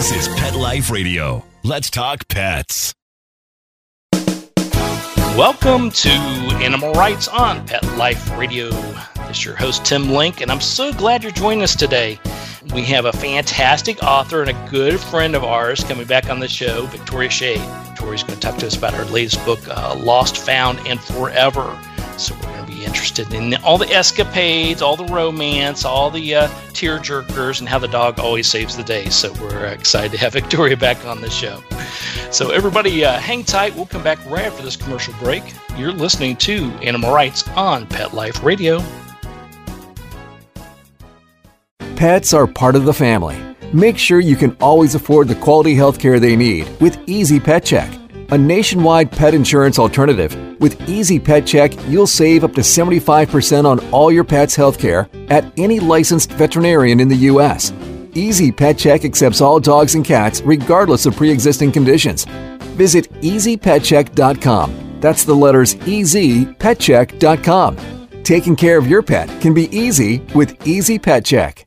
[0.00, 1.44] This is Pet Life Radio.
[1.62, 2.94] Let's talk pets.
[5.36, 8.70] Welcome to Animal Writes on Pet Life Radio.
[8.70, 12.18] This is your host, Tim Link, and I'm so glad you're joining us today.
[12.72, 16.48] We have a fantastic author and a good friend of ours coming back on the
[16.48, 17.88] show, Victoria Schade.
[17.88, 21.78] Victoria's going to talk to us about her latest book, uh, Lost, Found, and Forever.
[22.16, 27.60] So we're interested in all the escapades, all the romance, all the uh, tear jerkers,
[27.60, 29.08] and how the dog always saves the day.
[29.08, 31.62] So we're excited to have Victoria back on the show.
[32.30, 33.74] So everybody, uh, hang tight.
[33.74, 35.42] We'll come back right after this commercial break.
[35.76, 38.82] You're listening to Animal Writes on Pet Life Radio.
[41.96, 43.38] Pets are part of the family.
[43.72, 47.64] Make sure you can always afford the quality health care they need with Easy Pet
[47.64, 47.92] Check,
[48.30, 50.36] a nationwide pet insurance alternative.
[50.60, 55.08] With Easy Pet Check, you'll save up to 75% on all your pet's health care
[55.28, 57.72] at any licensed veterinarian in the U.S.
[58.14, 62.24] Easy Pet Check accepts all dogs and cats regardless of pre existing conditions.
[62.76, 64.98] Visit easypetcheck.com.
[65.00, 67.76] That's the letters easypetcheck.com.
[68.22, 71.66] Taking care of your pet can be easy with Easy Pet Check.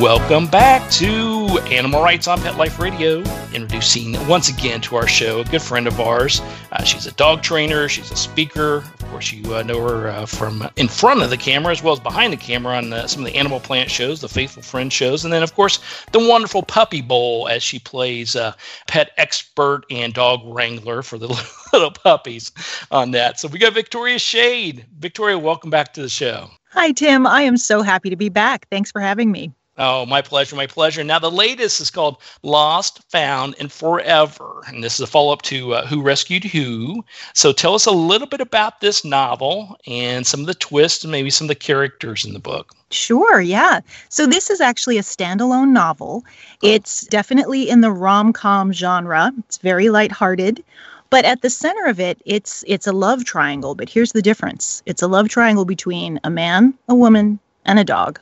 [0.00, 3.18] Welcome back to Animal Writes on Pet Life Radio.
[3.52, 6.40] Introducing once again to our show a good friend of ours.
[6.72, 8.76] Uh, she's a dog trainer, she's a speaker.
[8.76, 11.92] Of course, you uh, know her uh, from in front of the camera as well
[11.92, 14.90] as behind the camera on uh, some of the Animal Planet shows, the Faithful Friend
[14.90, 15.80] shows, and then, of course,
[16.12, 18.54] the wonderful Puppy Bowl as she plays uh,
[18.86, 21.28] pet expert and dog wrangler for the
[21.74, 22.52] little puppies
[22.90, 23.38] on that.
[23.38, 24.86] So we got Victoria Schade.
[24.98, 26.48] Victoria, welcome back to the show.
[26.70, 27.26] Hi, Tim.
[27.26, 28.66] I am so happy to be back.
[28.70, 29.52] Thanks for having me.
[29.82, 31.02] Oh, my pleasure, my pleasure.
[31.02, 34.60] Now, the latest is called Lost, Found, and Forever.
[34.66, 37.02] And this is a follow up to uh, Who Rescued Who.
[37.32, 41.10] So tell us a little bit about this novel and some of the twists and
[41.10, 42.74] maybe some of the characters in the book.
[42.90, 43.80] Sure, yeah.
[44.10, 46.24] So this is actually a standalone novel.
[46.62, 49.32] It's definitely in the rom-com genre.
[49.38, 50.62] It's very lighthearted.
[51.08, 53.74] But at the center of it, it's it's a love triangle.
[53.74, 54.82] But here's the difference.
[54.84, 58.20] It's a love triangle between a man, a woman, and a dog.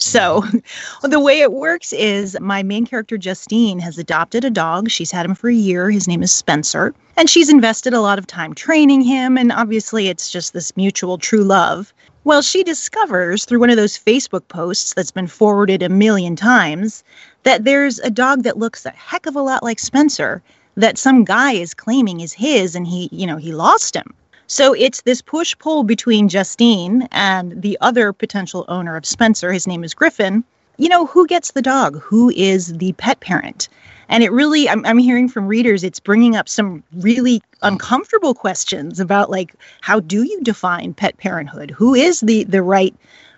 [0.00, 0.44] So,
[1.02, 4.90] the way it works is my main character, Justine, has adopted a dog.
[4.90, 5.90] She's had him for a year.
[5.90, 6.94] His name is Spencer.
[7.16, 9.36] And she's invested a lot of time training him.
[9.36, 11.92] And obviously, it's just this mutual true love.
[12.24, 17.04] Well, she discovers through one of those Facebook posts that's been forwarded a million times
[17.42, 20.42] that there's a dog that looks a heck of a lot like Spencer
[20.76, 24.14] that some guy is claiming is his and he, you know, he lost him.
[24.50, 29.52] So it's this push pull between Justine and the other potential owner of Spencer.
[29.52, 30.42] His name is Griffin.
[30.76, 32.00] You know, who gets the dog?
[32.00, 33.68] Who is the pet parent?
[34.08, 38.98] And it really, I'm, I'm hearing from readers, it's bringing up some really uncomfortable questions
[38.98, 41.70] about like, how do you define pet parenthood?
[41.70, 42.92] Who is the the right,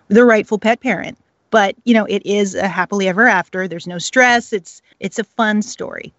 [0.09, 1.19] the rightful pet parent?
[1.51, 3.69] But you know, it is a happily ever after.
[3.69, 4.51] There's no stress.
[4.51, 6.15] It's it's a fun story.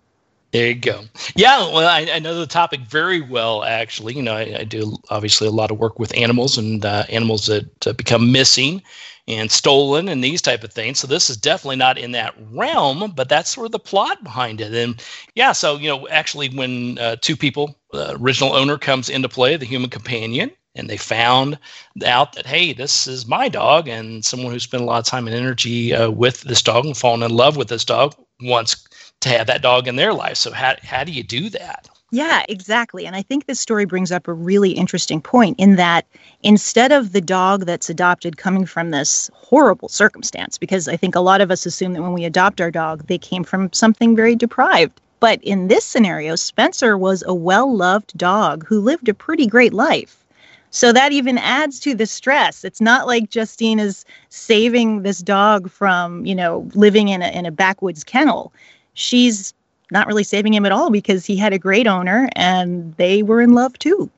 [0.53, 1.05] There you go.
[1.35, 4.13] Yeah, well, I, I, know the topic very well, actually.
[4.13, 7.47] You know, I, I do obviously a lot of work with animals and uh, animals
[7.47, 8.83] that uh, become missing
[9.27, 10.99] and stolen and these type of things.
[10.99, 14.61] So this is definitely not in that realm, but that's sort of the plot behind
[14.61, 14.75] it.
[14.75, 15.03] And
[15.33, 19.57] yeah, so, you know, actually when uh, two people, the original owner comes into play,
[19.57, 21.57] the human companion, and they found
[22.05, 25.27] out that hey this is my dog and someone who spent a lot of time
[25.27, 28.87] and energy uh, with this dog and fallen in love with this dog wants
[29.23, 30.37] to have that dog in their life.
[30.37, 31.89] So how how do you do that?
[32.11, 33.07] Yeah, exactly.
[33.07, 36.05] And I think this story brings up a really interesting point in that
[36.43, 41.21] instead of the dog that's adopted coming from this horrible circumstance, because I think a
[41.21, 44.35] lot of us assume that when we adopt our dog, they came from something very
[44.35, 45.01] deprived.
[45.21, 49.73] But in this scenario, Spencer was a well loved dog who lived a pretty great
[49.73, 50.23] life.
[50.69, 52.63] So that even adds to the stress.
[52.63, 57.45] It's not like Justine is saving this dog from, you know, living in a, in
[57.45, 58.51] a backwoods kennel
[58.93, 59.53] she's
[59.91, 63.41] not really saving him at all because he had a great owner and they were
[63.41, 64.09] in love too.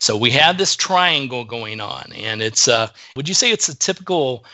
[0.00, 3.76] So we have this triangle going on, and it's uh, would you say it's a
[3.76, 4.46] typical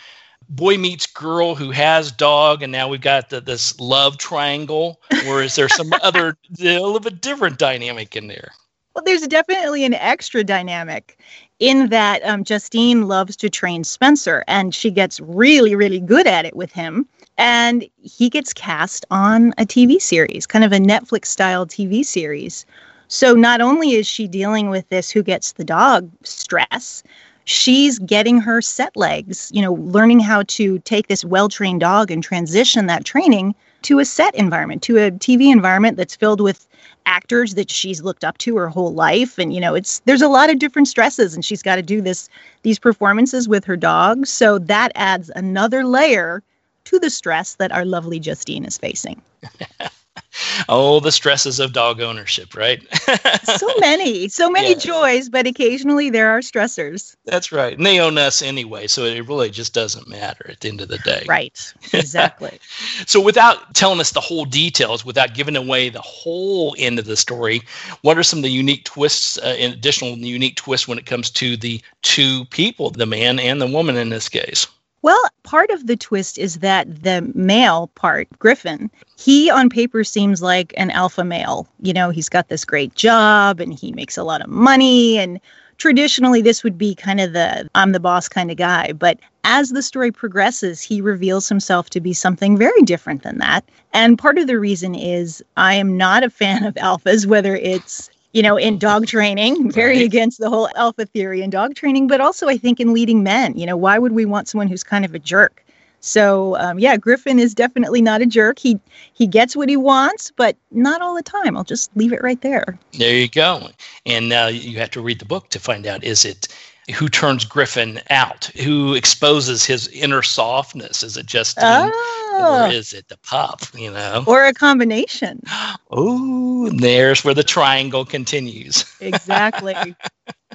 [0.48, 5.42] boy meets girl who has dog, and now we've got the, this love triangle, or
[5.42, 8.50] is there some other a little bit different dynamic in there?
[8.94, 11.16] Well, there's definitely an extra dynamic
[11.60, 16.44] in that um, Justine loves to train Spencer, and she gets really, really good at
[16.44, 17.06] it with him
[17.38, 22.64] and he gets cast on a TV series, kind of a Netflix style TV series.
[23.08, 27.02] So not only is she dealing with this who gets the dog stress,
[27.44, 32.10] she's getting her set legs, you know, learning how to take this well trained dog
[32.10, 36.66] and transition that training to a set environment, to a TV environment that's filled with
[37.04, 40.28] actors that she's looked up to her whole life and you know it's there's a
[40.28, 42.28] lot of different stresses and she's got to do this
[42.62, 46.42] these performances with her dog so that adds another layer
[46.86, 49.20] to the stress that our lovely Justine is facing.
[50.68, 52.82] oh, the stresses of dog ownership, right?
[53.44, 54.78] so many, so many yeah.
[54.78, 57.16] joys, but occasionally there are stressors.
[57.24, 57.76] That's right.
[57.76, 60.88] And they own us anyway, so it really just doesn't matter at the end of
[60.88, 61.24] the day.
[61.28, 61.72] Right.
[61.92, 62.58] Exactly.
[63.06, 67.16] so without telling us the whole details, without giving away the whole end of the
[67.16, 67.62] story,
[68.02, 71.56] what are some of the unique twists, uh, additional unique twists when it comes to
[71.56, 74.66] the two people, the man and the woman in this case?
[75.06, 80.42] Well, part of the twist is that the male part, Griffin, he on paper seems
[80.42, 81.68] like an alpha male.
[81.80, 85.16] You know, he's got this great job and he makes a lot of money.
[85.18, 85.38] And
[85.78, 88.90] traditionally, this would be kind of the I'm the boss kind of guy.
[88.94, 93.64] But as the story progresses, he reveals himself to be something very different than that.
[93.92, 98.10] And part of the reason is I am not a fan of alphas, whether it's
[98.36, 100.04] you know, in dog training, very right.
[100.04, 103.56] against the whole alpha theory in dog training, but also I think in leading men.
[103.56, 105.64] You know, why would we want someone who's kind of a jerk?
[106.00, 108.58] So um, yeah, Griffin is definitely not a jerk.
[108.58, 108.78] He
[109.14, 111.56] he gets what he wants, but not all the time.
[111.56, 112.78] I'll just leave it right there.
[112.98, 113.70] There you go.
[114.04, 116.46] And now you have to read the book to find out is it
[116.94, 118.46] who turns Griffin out?
[118.62, 121.02] Who exposes his inner softness?
[121.02, 121.86] Is it just oh.
[122.34, 122.70] or ah.
[122.70, 123.62] is it the pup?
[123.74, 125.42] You know, or a combination?
[125.88, 128.84] Oh, there's where the triangle continues.
[129.00, 129.94] Exactly.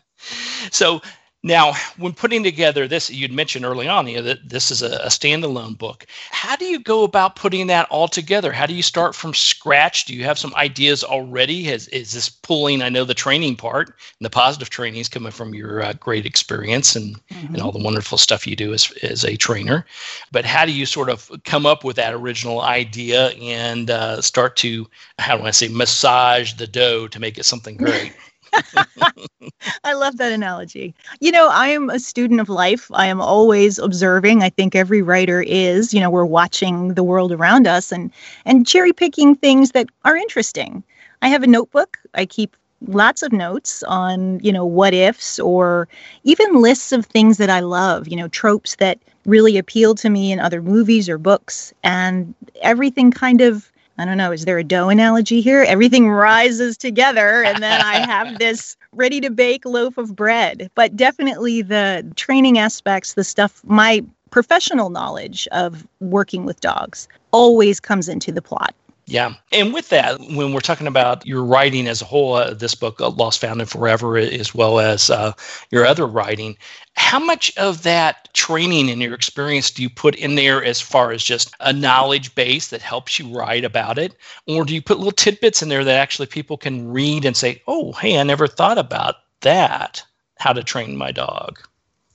[0.72, 1.02] so
[1.44, 4.98] now, when putting together this, you'd mentioned early on you know, that this is a,
[4.98, 6.06] a, standalone book.
[6.30, 8.52] How do you go about putting that all together?
[8.52, 10.06] How do you start from scratch?
[10.06, 11.64] Do you have some ideas already?
[11.64, 12.84] Has, is this pulling?
[12.84, 13.96] I know the training part and
[14.26, 17.56] the positive training is coming from your uh, great experience and, mm-hmm.
[17.56, 19.84] and all the wonderful stuff you do as, as a trainer.
[20.32, 24.58] But how do you sort of come up with that original idea and uh, start
[24.58, 28.14] to, how do I say, massage the dough to make it something great?
[29.84, 30.94] I love that analogy.
[31.20, 32.90] You know, I am a student of life.
[32.94, 34.44] I am always observing.
[34.44, 35.94] I think every writer is.
[35.94, 38.12] You know, we're watching the world around us and
[38.46, 40.84] and cherry picking things that are interesting.
[41.22, 41.98] I have a notebook.
[42.16, 42.56] I keep
[42.88, 45.88] lots of notes on, you know, what ifs or
[46.24, 50.32] even lists of things that I love, you know, tropes that really appeal to me
[50.32, 52.34] in other movies or books and
[52.64, 53.71] everything kind of
[54.02, 55.62] I don't know, is there a dough analogy here?
[55.62, 60.72] Everything rises together, and then I have this ready to bake loaf of bread.
[60.74, 67.80] But definitely the training aspects, the stuff, my professional knowledge of working with dogs always
[67.80, 68.74] comes into the plot.
[69.06, 69.34] Yeah.
[69.52, 73.02] And with that, when we're talking about your writing as a whole, uh, this book,
[73.02, 75.34] uh, Lost Found and Forever, as well as uh,
[75.70, 76.58] your other writing,
[76.96, 81.12] how much of that training and your experience do you put in there as far
[81.12, 84.16] as just a knowledge base that helps you write about it?
[84.48, 87.62] Or do you put little tidbits in there that actually people can read and say,
[87.68, 90.04] oh, hey, I never thought about that,
[90.38, 91.60] how to train my dog?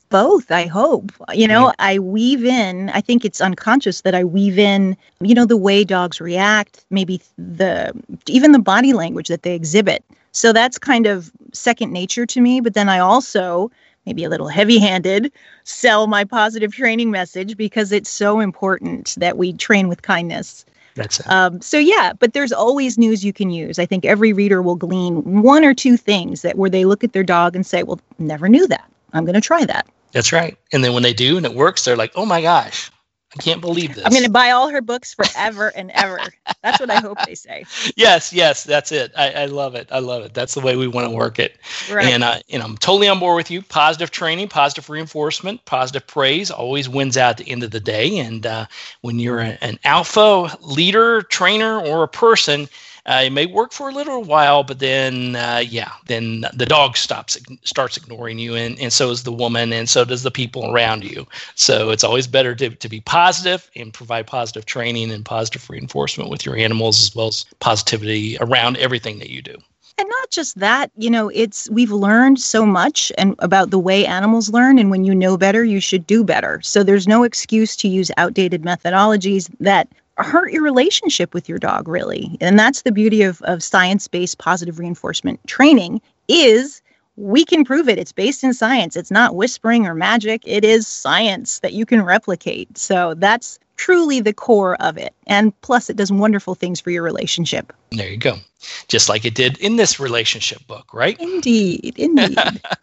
[0.08, 1.80] both i hope you know mm-hmm.
[1.80, 5.82] i weave in i think it's unconscious that i weave in you know the way
[5.82, 7.92] dogs react maybe the
[8.26, 12.60] even the body language that they exhibit so that's kind of second nature to me
[12.60, 13.70] but then i also
[14.06, 15.32] maybe a little heavy handed
[15.64, 20.64] sell my positive training message because it's so important that we train with kindness
[20.94, 21.28] that's it.
[21.28, 23.78] Um, so yeah, but there's always news you can use.
[23.78, 27.12] I think every reader will glean one or two things that where they look at
[27.12, 28.90] their dog and say, "Well, never knew that.
[29.12, 30.56] I'm going to try that." That's right.
[30.72, 32.90] And then when they do and it works, they're like, oh my gosh,
[33.36, 34.04] I can't believe this.
[34.04, 36.18] I'm going to buy all her books forever and ever.
[36.62, 37.64] That's what I hope they say.
[37.96, 39.12] Yes, yes, that's it.
[39.16, 39.88] I, I love it.
[39.90, 40.34] I love it.
[40.34, 41.56] That's the way we want to work it.
[41.90, 42.06] Right.
[42.06, 43.62] And, uh, and I'm totally on board with you.
[43.62, 48.18] Positive training, positive reinforcement, positive praise always wins out at the end of the day.
[48.18, 48.66] And uh,
[49.02, 52.68] when you're a, an alpha leader, trainer, or a person,
[53.06, 56.96] uh, it may work for a little while, but then, uh, yeah, then the dog
[56.96, 60.72] stops, starts ignoring you, and, and so is the woman, and so does the people
[60.72, 61.26] around you.
[61.54, 66.30] So it's always better to, to be positive and provide positive training and positive reinforcement
[66.30, 69.56] with your animals, as well as positivity around everything that you do
[69.98, 74.04] and not just that you know it's we've learned so much and about the way
[74.04, 77.76] animals learn and when you know better you should do better so there's no excuse
[77.76, 82.36] to use outdated methodologies that hurt your relationship with your dog really.
[82.40, 86.82] And that's the beauty of, of science-based positive reinforcement training is
[87.16, 87.98] we can prove it.
[87.98, 88.96] It's based in science.
[88.96, 90.42] It's not whispering or magic.
[90.44, 92.76] It is science that you can replicate.
[92.76, 97.02] So that's truly the core of it and plus it does wonderful things for your
[97.02, 98.36] relationship there you go
[98.88, 102.38] just like it did in this relationship book right indeed indeed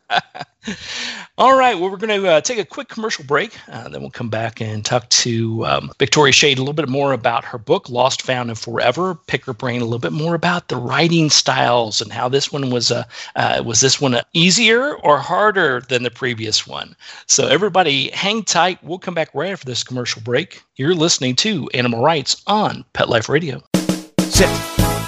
[1.38, 1.78] All right.
[1.78, 3.58] Well, we're going to uh, take a quick commercial break.
[3.70, 7.14] Uh, then we'll come back and talk to um, Victoria Schade a little bit more
[7.14, 9.16] about her book, Lost, Found, and Forever.
[9.28, 12.70] Pick her brain a little bit more about the writing styles and how this one
[12.70, 12.92] was.
[12.92, 13.04] Uh,
[13.36, 16.96] uh was this one easier or harder than the previous one?
[17.28, 18.84] So everybody, hang tight.
[18.84, 20.62] We'll come back right after this commercial break.
[20.76, 23.64] You're listening to Animal Writes on Pet Life Radio.
[24.20, 24.50] Sit.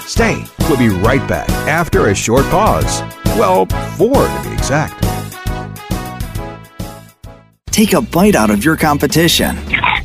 [0.06, 0.42] Stay.
[0.60, 3.02] We'll be right back after a short pause.
[3.36, 3.66] Well,
[3.96, 5.02] four to be exact.
[7.66, 9.58] Take a bite out of your competition.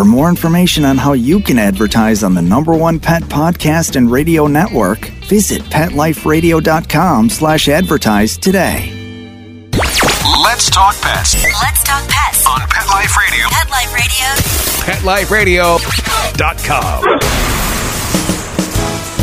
[0.00, 4.10] For more information on how you can advertise on the number one pet podcast and
[4.10, 9.68] radio network, visit PetLifeRadio.com slash advertise today.
[10.42, 11.34] Let's talk pets.
[11.44, 13.46] Let's talk pets on Pet Life Radio.
[13.50, 15.76] Pet Life Radio.
[15.76, 17.04] PetLifeRadio.com.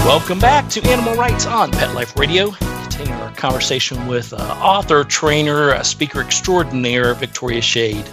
[0.06, 2.52] Welcome back to Animal Writes on Pet Life Radio.
[2.52, 8.08] Continuing our conversation with uh, author, trainer, uh, speaker extraordinaire Victoria Schade.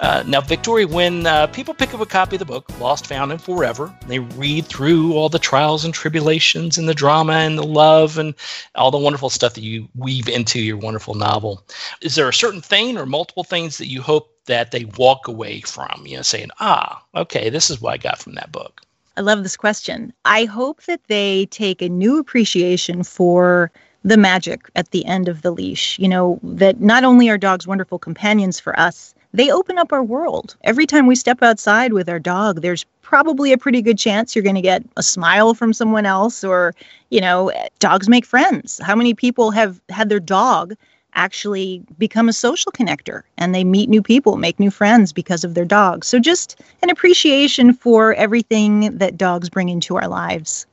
[0.00, 3.32] Uh, now, Victoria, when uh, people pick up a copy of the book, Lost, Found,
[3.32, 7.66] and Forever, they read through all the trials and tribulations and the drama and the
[7.66, 8.34] love and
[8.76, 11.62] all the wonderful stuff that you weave into your wonderful novel.
[12.00, 15.60] Is there a certain thing or multiple things that you hope that they walk away
[15.60, 18.80] from, you know, saying, ah, okay, this is what I got from that book?
[19.18, 20.14] I love this question.
[20.24, 23.70] I hope that they take a new appreciation for
[24.02, 25.98] the magic at the end of the leash.
[25.98, 30.02] You know, that not only are dogs wonderful companions for us, they open up our
[30.02, 30.56] world.
[30.64, 34.42] Every time we step outside with our dog, there's probably a pretty good chance you're
[34.44, 36.74] going to get a smile from someone else or,
[37.10, 38.80] you know, dogs make friends.
[38.82, 40.74] How many people have had their dog
[41.14, 45.54] actually become a social connector and they meet new people, make new friends because of
[45.54, 46.04] their dog?
[46.04, 50.66] So just an appreciation for everything that dogs bring into our lives.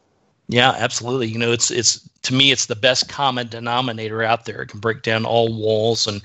[0.50, 1.28] Yeah, absolutely.
[1.28, 4.62] You know, it's it's to me it's the best common denominator out there.
[4.62, 6.22] It can break down all walls, and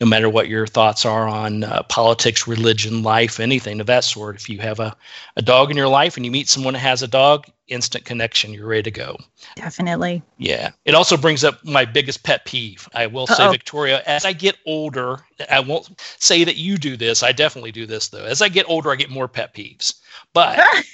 [0.00, 4.36] no matter what your thoughts are on uh, politics, religion, life, anything of that sort,
[4.36, 4.96] if you have a,
[5.36, 8.54] a dog in your life and you meet someone that has a dog, instant connection,
[8.54, 9.18] you're ready to go.
[9.56, 10.22] Definitely.
[10.38, 10.70] Yeah.
[10.86, 12.88] It also brings up my biggest pet peeve.
[12.94, 13.50] I will say, Uh-oh.
[13.50, 17.22] Victoria, as I get older, I won't say that you do this.
[17.22, 18.24] I definitely do this though.
[18.24, 19.94] As I get older, I get more pet peeves.
[20.32, 20.58] But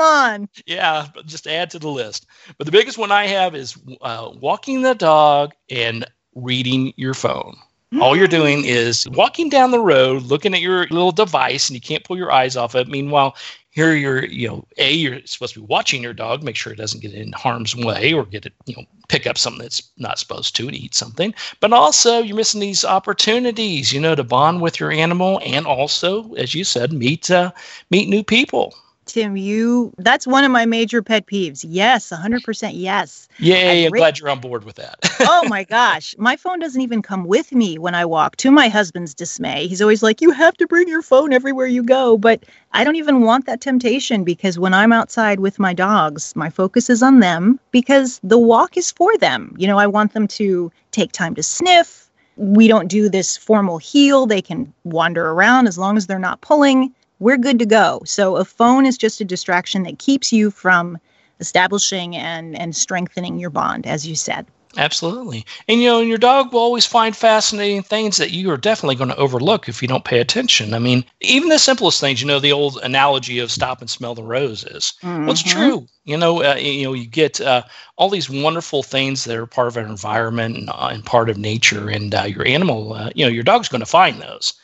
[0.00, 0.48] Them on.
[0.66, 2.26] yeah, just add to the list.
[2.56, 7.56] But the biggest one I have is uh, walking the dog and reading your phone.
[8.00, 11.80] All you're doing is walking down the road, looking at your little device, and you
[11.80, 12.86] can't pull your eyes off it.
[12.86, 13.36] Meanwhile,
[13.70, 16.76] here you're, you know, a you're supposed to be watching your dog, make sure it
[16.76, 20.20] doesn't get in harm's way or get it, you know, pick up something that's not
[20.20, 21.34] supposed to and eat something.
[21.58, 26.32] But also, you're missing these opportunities, you know, to bond with your animal and also,
[26.34, 27.50] as you said, meet uh,
[27.90, 28.72] meet new people.
[29.10, 31.64] Tim, you that's one of my major pet peeves.
[31.66, 33.26] Yes, 100% yes.
[33.38, 33.86] Yay!
[33.86, 34.98] I'm glad you're on board with that.
[35.20, 36.14] oh my gosh.
[36.16, 39.66] My phone doesn't even come with me when I walk, to my husband's dismay.
[39.66, 42.16] He's always like, You have to bring your phone everywhere you go.
[42.16, 46.48] But I don't even want that temptation because when I'm outside with my dogs, my
[46.48, 49.56] focus is on them because the walk is for them.
[49.58, 52.08] You know, I want them to take time to sniff.
[52.36, 54.26] We don't do this formal heel.
[54.26, 56.94] They can wander around as long as they're not pulling.
[57.20, 58.02] We're good to go.
[58.04, 60.98] So a phone is just a distraction that keeps you from
[61.40, 64.46] establishing and and strengthening your bond as you said.
[64.76, 65.44] Absolutely.
[65.68, 68.94] And you know, and your dog will always find fascinating things that you are definitely
[68.96, 70.74] going to overlook if you don't pay attention.
[70.74, 74.14] I mean, even the simplest things, you know, the old analogy of stop and smell
[74.14, 74.92] the roses.
[75.24, 75.46] Well, it's Mhm.
[75.48, 75.88] true.
[76.04, 77.62] You know, uh, you know, you get uh,
[77.96, 81.36] all these wonderful things that are part of our environment and, uh, and part of
[81.36, 84.54] nature, and uh, your animal, uh, you know, your dog's going to find those.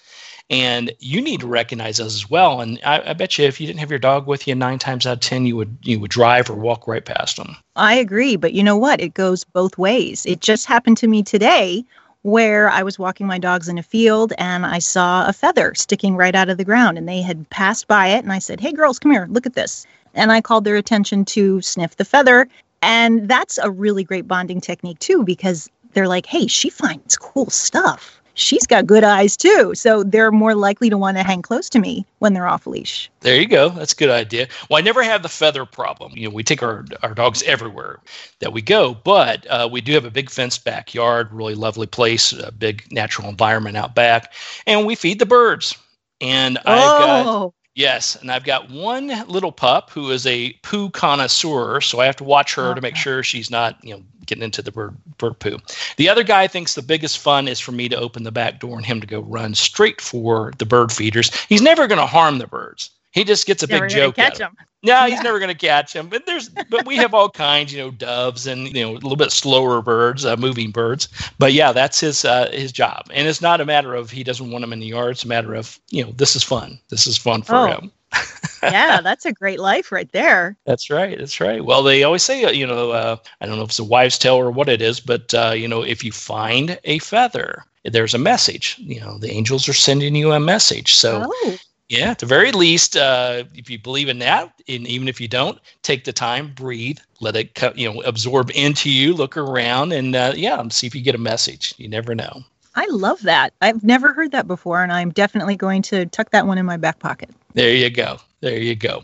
[0.49, 2.61] And you need to recognize those as well.
[2.61, 5.05] And I, I bet you, if you didn't have your dog with you, nine times
[5.05, 7.57] out of ten, you would you would drive or walk right past them.
[7.75, 9.00] I agree, but you know what?
[9.00, 10.25] It goes both ways.
[10.25, 11.85] It just happened to me today
[12.23, 16.17] where I was walking my dogs in a field and I saw a feather sticking
[16.17, 18.73] right out of the ground and they had passed by it and I said, "Hey
[18.73, 19.26] girls, come here.
[19.31, 19.85] Look at this."
[20.15, 22.49] And I called their attention to sniff the feather,
[22.83, 27.50] and that's a really great bonding technique too because they're like, "Hey, she finds cool
[27.50, 29.75] stuff." She's got good eyes too.
[29.75, 33.11] So they're more likely to want to hang close to me when they're off leash.
[33.21, 33.71] There you go.
[33.71, 34.47] That's a good idea.
[34.71, 36.12] Well, I never have the feather problem.
[36.14, 37.99] You know, we take our, our dogs everywhere
[38.38, 42.33] that we go, but uh, we do have a big fenced backyard, really lovely place,
[42.33, 44.33] a big natural environment out back,
[44.66, 45.76] and we feed the birds.
[46.21, 46.62] And oh.
[46.66, 52.00] I've got Yes, and I've got one little pup who is a poo connoisseur, so
[52.00, 52.76] I have to watch her okay.
[52.76, 55.59] to make sure she's not, you know, getting into the bird bird poo.
[55.99, 58.78] The other guy thinks the biggest fun is for me to open the back door
[58.78, 61.30] and him to go run straight for the bird feeders.
[61.49, 62.88] He's never going to harm the birds.
[63.16, 64.14] He just gets a big joke.
[64.14, 64.54] Catch him.
[64.82, 65.08] No, yeah.
[65.08, 66.11] he's never going to catch him.
[66.11, 69.16] But there's, but we have all kinds, you know, doves and you know a little
[69.16, 71.08] bit slower birds, uh, moving birds.
[71.38, 74.50] But yeah, that's his uh, his job, and it's not a matter of he doesn't
[74.50, 75.12] want them in the yard.
[75.12, 76.78] It's a matter of you know this is fun.
[76.90, 77.66] This is fun for oh.
[77.68, 77.92] him.
[78.62, 80.54] yeah, that's a great life right there.
[80.66, 81.18] That's right.
[81.18, 81.64] That's right.
[81.64, 84.18] Well, they always say, uh, you know, uh, I don't know if it's a wives'
[84.18, 88.12] tale or what it is, but uh, you know, if you find a feather, there's
[88.12, 88.76] a message.
[88.78, 90.94] You know, the angels are sending you a message.
[90.94, 91.56] So oh.
[91.88, 95.28] Yeah, at the very least, uh, if you believe in that, and even if you
[95.28, 100.16] don't, take the time, breathe, let it you know absorb into you, look around, and
[100.16, 101.75] uh, yeah, see if you get a message.
[101.78, 102.43] You never know.
[102.75, 103.55] I love that.
[103.62, 106.76] I've never heard that before, and I'm definitely going to tuck that one in my
[106.76, 107.31] back pocket.
[107.55, 108.19] There you go.
[108.40, 109.02] There you go.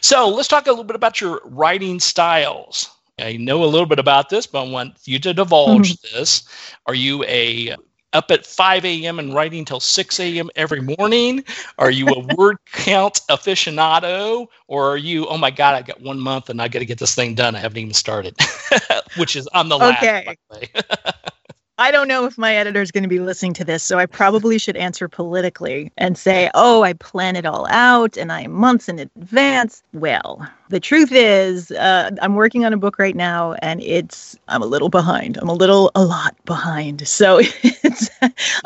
[0.00, 2.90] So let's talk a little bit about your writing styles.
[3.18, 6.18] I know a little bit about this, but I want you to divulge mm-hmm.
[6.18, 6.44] this.
[6.86, 7.76] Are you a
[8.12, 9.18] up at 5 a.m.
[9.18, 10.50] and writing till 6 a.m.
[10.56, 11.44] every morning?
[11.78, 14.46] Are you a word count aficionado?
[14.68, 16.98] Or are you, oh my God, I got one month and I got to get
[16.98, 17.54] this thing done.
[17.54, 18.36] I haven't even started,
[19.16, 20.14] which is, I'm the last.
[21.80, 24.04] I don't know if my editor is going to be listening to this, so I
[24.04, 28.86] probably should answer politically and say, oh, I plan it all out and I'm months
[28.86, 29.82] in advance.
[29.94, 34.60] Well, the truth is, uh, I'm working on a book right now and it's, I'm
[34.60, 35.38] a little behind.
[35.38, 37.08] I'm a little, a lot behind.
[37.08, 38.10] So it's,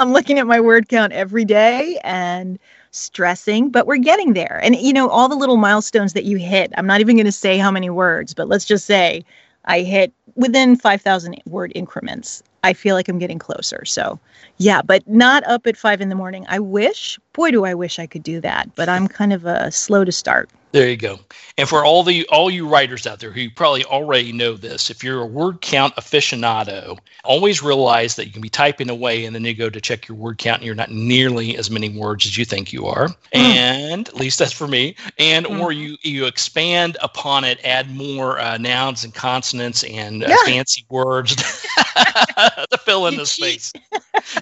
[0.00, 2.58] I'm looking at my word count every day and
[2.90, 4.58] stressing, but we're getting there.
[4.60, 7.32] And, you know, all the little milestones that you hit, I'm not even going to
[7.32, 9.24] say how many words, but let's just say
[9.66, 12.42] I hit within 5,000 word increments.
[12.64, 13.84] I feel like I'm getting closer.
[13.84, 14.18] So,
[14.56, 16.46] yeah, but not up at five in the morning.
[16.48, 19.70] I wish, boy, do I wish I could do that, but I'm kind of uh,
[19.70, 20.48] slow to start.
[20.74, 21.20] There you go.
[21.56, 25.04] And for all the all you writers out there who probably already know this, if
[25.04, 29.44] you're a word count aficionado, always realize that you can be typing away and then
[29.44, 32.36] you go to check your word count and you're not nearly as many words as
[32.36, 33.06] you think you are.
[33.06, 33.14] Mm.
[33.54, 34.96] And at least that's for me.
[35.16, 35.60] And mm.
[35.60, 40.36] or you you expand upon it, add more uh, nouns and consonants and uh, yeah.
[40.44, 41.36] fancy words
[42.36, 43.60] to fill in you the cheat.
[43.60, 43.72] space.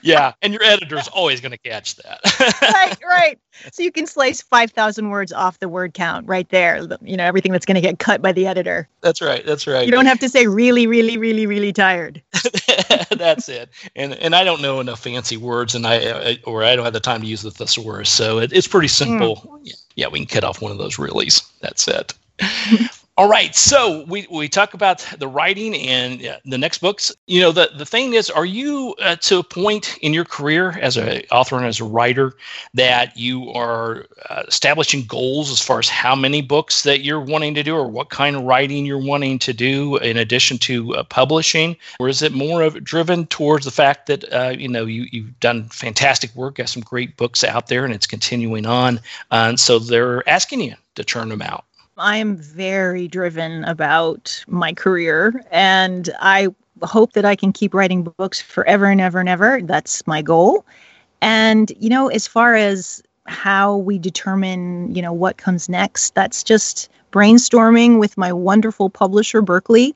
[0.02, 2.20] yeah, and your editor's always going to catch that.
[2.62, 3.38] right, right.
[3.72, 6.86] So you can slice 5,000 words off the word count right there.
[7.02, 8.88] You know, everything that's going to get cut by the editor.
[9.00, 9.44] That's right.
[9.44, 9.84] That's right.
[9.84, 12.22] You don't have to say really, really, really, really tired.
[13.10, 13.68] that's it.
[13.96, 17.00] And and I don't know enough fancy words, and I or I don't have the
[17.00, 19.36] time to use the thesaurus, so it, it's pretty simple.
[19.36, 19.72] Mm.
[19.94, 21.42] Yeah, we can cut off one of those reallys.
[21.60, 22.14] That's it.
[23.22, 27.14] All right, so we, we talk about the writing and uh, the next books.
[27.28, 30.70] You know, the, the thing is, are you uh, to a point in your career
[30.80, 32.34] as an author and as a writer
[32.74, 37.54] that you are uh, establishing goals as far as how many books that you're wanting
[37.54, 41.04] to do or what kind of writing you're wanting to do in addition to uh,
[41.04, 41.76] publishing?
[42.00, 45.38] Or is it more of driven towards the fact that, uh, you know, you, you've
[45.38, 48.98] done fantastic work, got some great books out there, and it's continuing on.
[49.30, 51.64] and so they're asking you to turn them out?
[52.02, 56.48] I am very driven about my career and I
[56.82, 59.60] hope that I can keep writing books forever and ever and ever.
[59.62, 60.66] That's my goal.
[61.20, 66.42] And, you know, as far as how we determine, you know, what comes next, that's
[66.42, 69.94] just brainstorming with my wonderful publisher, Berkley.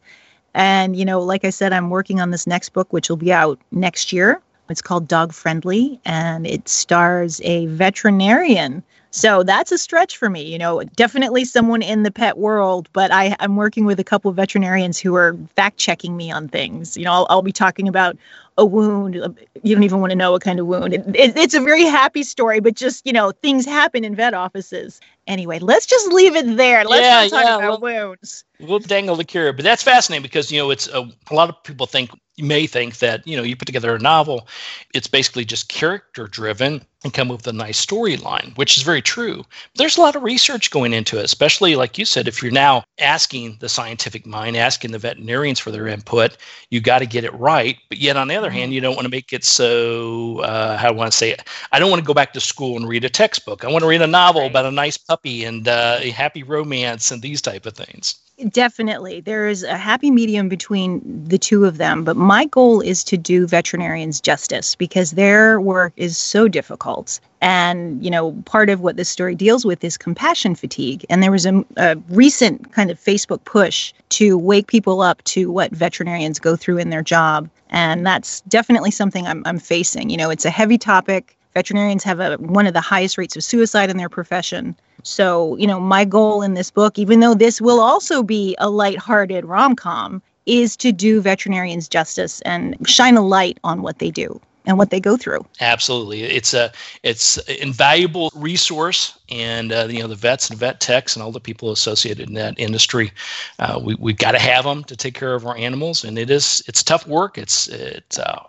[0.55, 3.33] And, you know, like I said, I'm working on this next book, which will be
[3.33, 4.41] out next year.
[4.69, 8.85] It's called Dog Friendly, and it stars a veterinarian
[9.17, 13.11] so that's a stretch for me, you know, definitely someone in the pet world, but
[13.11, 16.99] I, I'm working with a couple of veterinarians who are fact checking me on things.
[16.99, 18.19] You know, I'll, I'll be talking about
[18.59, 19.17] a wound.
[19.17, 19.31] Uh,
[19.63, 20.95] you don't even want to know what kind of wound.
[20.95, 24.35] It, it, it's a very happy story, but just, you know, things happen in vet
[24.35, 25.01] offices.
[25.27, 26.85] Anyway, let's just leave it there.
[26.85, 28.45] Let's yeah, not talk yeah, about well, wounds.
[28.61, 31.63] We'll dangle the carrot, but that's fascinating because, you know, it's a, a lot of
[31.65, 34.47] people think you may think that you know you put together a novel
[34.95, 39.03] it's basically just character driven and come up with a nice storyline which is very
[39.03, 42.43] true but there's a lot of research going into it especially like you said if
[42.43, 46.37] you're now asking the scientific mind asking the veterinarians for their input
[46.71, 49.05] you got to get it right but yet on the other hand you don't want
[49.05, 51.43] to make it so uh, how do i want to say it?
[51.73, 53.65] I don't want to go back to school and read a textbook.
[53.65, 54.51] I want to read a novel right.
[54.51, 58.17] about a nice puppy and uh, a happy romance and these type of things
[58.51, 59.23] Definitely.
[59.23, 63.17] There is a happy medium between the two of them, but my goal is to
[63.17, 67.19] do veterinarians justice because their work is so difficult.
[67.41, 71.07] And, you know, part of what this story deals with is compassion fatigue.
[71.09, 75.51] And there was a, a recent kind of Facebook push to wake people up to
[75.51, 77.49] what veterinarians go through in their job.
[77.71, 80.11] And that's definitely something I'm, I'm facing.
[80.11, 81.39] You know, it's a heavy topic.
[81.57, 84.77] Veterinarians have a, one of the highest rates of suicide in their profession.
[85.05, 88.69] So, you know, my goal in this book, even though this will also be a
[88.69, 94.39] light-hearted rom-com, is to do veterinarians justice and shine a light on what they do
[94.67, 95.47] and what they go through.
[95.61, 96.71] Absolutely, it's a
[97.03, 101.41] it's invaluable resource, and uh, you know the vets and vet techs and all the
[101.41, 103.13] people associated in that industry,
[103.61, 106.29] uh, we we've got to have them to take care of our animals, and it
[106.29, 107.39] is it's tough work.
[107.39, 108.43] It's it's uh,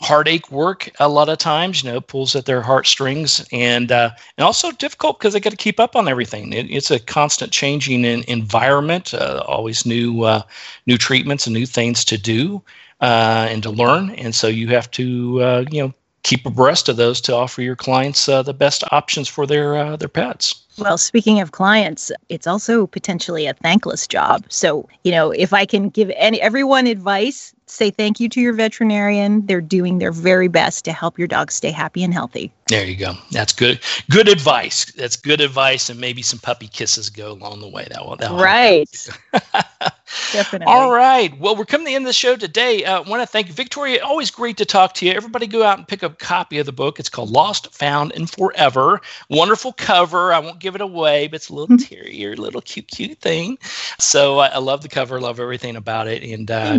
[0.00, 1.82] heartache work a lot of times.
[1.82, 5.56] You know, pulls at their heartstrings, and uh, and also difficult because they got to
[5.56, 6.52] keep up on everything.
[6.52, 10.42] It, it's a constant changing in, environment, uh, always new uh,
[10.86, 12.62] new treatments and new things to do
[13.00, 16.96] uh, and to learn, and so you have to uh, you know keep abreast of
[16.96, 20.62] those to offer your clients uh, the best options for their their pets.
[20.78, 24.44] Well, speaking of clients, it's also potentially a thankless job.
[24.50, 28.52] So, you know, if I can give any everyone advice, say thank you to your
[28.52, 29.44] veterinarian.
[29.46, 32.52] They're doing their very best to help your dog stay happy and healthy.
[32.68, 33.14] There you go.
[33.30, 33.80] That's good.
[34.10, 34.90] Good advice.
[34.92, 37.86] That's good advice, and maybe some puppy kisses go along the way.
[37.90, 38.16] That will.
[38.16, 39.08] That will right.
[40.32, 40.72] Definitely.
[40.72, 41.36] All right.
[41.38, 42.84] Well, we're coming to the end of the show today.
[42.84, 44.04] I uh, want to thank Victoria.
[44.04, 45.12] Always great to talk to you.
[45.12, 46.98] Everybody go out and pick up a copy of the book.
[46.98, 49.00] It's called Lost, Found, and Forever.
[49.30, 50.32] Wonderful cover.
[50.32, 53.58] I won't give it away, but it's a little terrier, little cute, cute thing.
[53.98, 55.20] So uh, I love the cover.
[55.20, 56.22] Love everything about it.
[56.22, 56.78] And uh,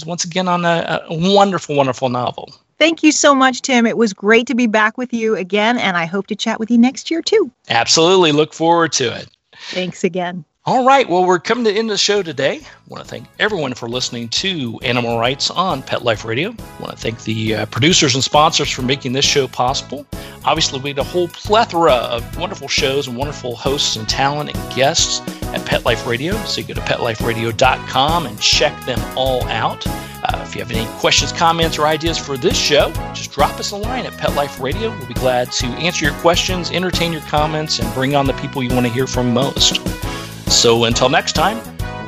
[0.00, 2.52] congratulations once again on a, a wonderful, wonderful novel.
[2.78, 3.86] Thank you so much, Tim.
[3.86, 6.70] It was great to be back with you again, and I hope to chat with
[6.70, 7.50] you next year too.
[7.68, 8.32] Absolutely.
[8.32, 9.28] Look forward to it.
[9.72, 10.44] Thanks again.
[10.70, 11.08] All right.
[11.08, 12.60] Well, we're coming to the end of the show today.
[12.60, 16.50] I want to thank everyone for listening to Animal Writes on Pet Life Radio.
[16.50, 20.06] I want to thank the uh, producers and sponsors for making this show possible.
[20.44, 24.76] Obviously, we had a whole plethora of wonderful shows and wonderful hosts and talent and
[24.76, 26.36] guests at Pet Life Radio.
[26.44, 29.84] So you go to petliferadio.com and check them all out.
[29.88, 33.72] Uh, if you have any questions, comments, or ideas for this show, just drop us
[33.72, 34.96] a line at Pet Life Radio.
[34.96, 38.62] We'll be glad to answer your questions, entertain your comments, and bring on the people
[38.62, 39.80] you want to hear from most.
[40.60, 41.58] So until next time,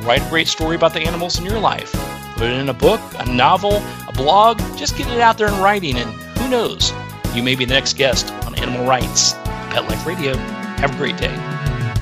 [0.03, 1.91] write a great story about the animals in your life.
[2.35, 4.59] Put it in a book, a novel, a blog.
[4.77, 6.93] Just get it out there in writing, and who knows?
[7.33, 9.33] You may be the next guest on Animal Writes,
[9.71, 10.37] Pet Life Radio.
[10.37, 11.35] Have a great day.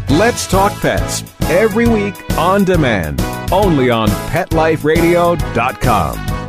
[0.09, 6.40] Let's Talk Pets every week on demand, only on PetLifeRadio.com.